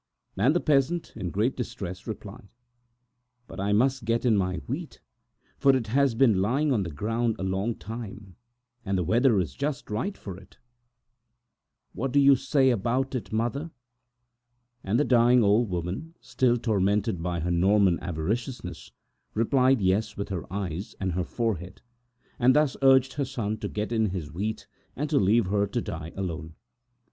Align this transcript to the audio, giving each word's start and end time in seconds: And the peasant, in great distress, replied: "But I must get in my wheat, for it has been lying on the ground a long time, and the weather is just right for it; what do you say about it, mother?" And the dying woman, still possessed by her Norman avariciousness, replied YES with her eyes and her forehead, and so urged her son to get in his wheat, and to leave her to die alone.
And 0.35 0.55
the 0.55 0.59
peasant, 0.59 1.13
in 1.15 1.29
great 1.29 1.55
distress, 1.55 2.07
replied: 2.07 2.47
"But 3.45 3.59
I 3.59 3.71
must 3.71 4.03
get 4.03 4.25
in 4.25 4.35
my 4.35 4.55
wheat, 4.65 4.99
for 5.59 5.75
it 5.75 5.85
has 5.85 6.15
been 6.15 6.41
lying 6.41 6.71
on 6.73 6.81
the 6.81 6.89
ground 6.89 7.35
a 7.37 7.43
long 7.43 7.75
time, 7.75 8.35
and 8.83 8.97
the 8.97 9.03
weather 9.03 9.39
is 9.39 9.53
just 9.53 9.91
right 9.91 10.17
for 10.17 10.35
it; 10.37 10.57
what 11.93 12.11
do 12.11 12.19
you 12.19 12.35
say 12.35 12.71
about 12.71 13.13
it, 13.13 13.31
mother?" 13.31 13.69
And 14.83 14.99
the 14.99 15.05
dying 15.05 15.41
woman, 15.41 16.15
still 16.19 16.57
possessed 16.57 17.21
by 17.21 17.39
her 17.41 17.51
Norman 17.51 17.99
avariciousness, 17.99 18.89
replied 19.35 19.81
YES 19.83 20.17
with 20.17 20.29
her 20.29 20.51
eyes 20.51 20.95
and 20.99 21.11
her 21.11 21.23
forehead, 21.23 21.83
and 22.39 22.55
so 22.55 22.79
urged 22.81 23.13
her 23.13 23.25
son 23.25 23.59
to 23.59 23.69
get 23.69 23.91
in 23.91 24.07
his 24.07 24.31
wheat, 24.31 24.65
and 24.95 25.11
to 25.11 25.19
leave 25.19 25.45
her 25.45 25.67
to 25.67 25.79
die 25.79 26.11
alone. 26.15 26.55